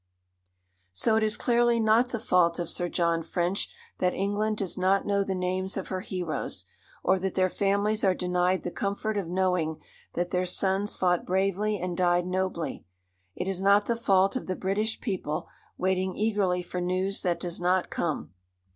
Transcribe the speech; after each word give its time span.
So 0.93 1.15
it 1.15 1.21
is 1.21 1.37
clearly 1.37 1.79
not 1.79 2.07
the 2.07 2.17
fault 2.17 2.57
of 2.57 2.71
Sir 2.71 2.89
John 2.89 3.21
French 3.21 3.69
that 3.99 4.15
England 4.15 4.57
does 4.57 4.75
not 4.75 5.05
know 5.05 5.23
the 5.23 5.35
names 5.35 5.77
of 5.77 5.89
her 5.89 5.99
heroes, 5.99 6.65
or 7.03 7.19
that 7.19 7.35
their 7.35 7.49
families 7.51 8.03
are 8.03 8.15
denied 8.15 8.63
the 8.63 8.71
comfort 8.71 9.15
of 9.15 9.27
knowing 9.27 9.79
that 10.15 10.31
their 10.31 10.47
sons 10.47 10.95
fought 10.95 11.23
bravely 11.23 11.77
and 11.77 11.95
died 11.97 12.25
nobly. 12.25 12.83
It 13.35 13.47
is 13.47 13.61
not 13.61 13.85
the 13.85 13.95
fault 13.95 14.35
of 14.35 14.47
the 14.47 14.55
British 14.55 14.99
people, 15.01 15.47
waiting 15.77 16.15
eagerly 16.15 16.63
for 16.63 16.81
news 16.81 17.21
that 17.21 17.39
does 17.39 17.61
not 17.61 17.91
come. 17.91 18.31